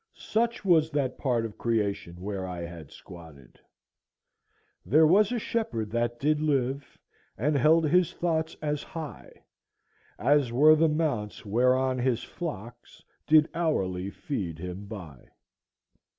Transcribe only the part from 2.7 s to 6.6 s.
squatted;— "There was a shepherd that did